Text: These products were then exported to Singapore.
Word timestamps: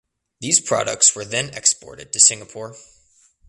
These 0.39 0.61
products 0.61 1.13
were 1.15 1.25
then 1.25 1.49
exported 1.51 2.11
to 2.11 2.19
Singapore. 2.19 2.75